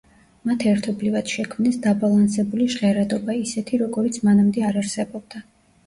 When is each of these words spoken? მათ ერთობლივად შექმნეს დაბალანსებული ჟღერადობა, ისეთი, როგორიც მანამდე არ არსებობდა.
მათ 0.51 0.63
ერთობლივად 0.71 1.33
შექმნეს 1.33 1.77
დაბალანსებული 1.85 2.69
ჟღერადობა, 2.79 3.39
ისეთი, 3.45 3.85
როგორიც 3.87 4.23
მანამდე 4.29 4.69
არ 4.73 4.85
არსებობდა. 4.87 5.49